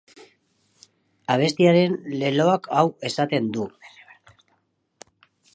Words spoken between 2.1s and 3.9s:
leloak hau esaten du.